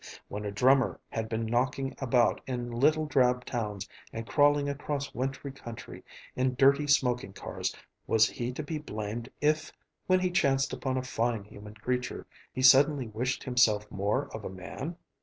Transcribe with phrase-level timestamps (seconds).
[0.29, 5.17] When a drummer had been knocking about in little drab towns and crawling across the
[5.19, 6.03] wintry country
[6.35, 7.75] in dirty smoking cars,
[8.07, 9.71] was he to be blamed if,
[10.07, 14.49] when he chanced upon a fine human creature, he suddenly wished himself more of a
[14.49, 14.97] man?